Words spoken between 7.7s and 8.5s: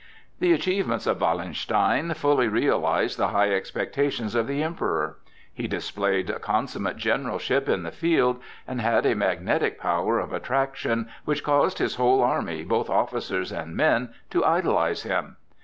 the field,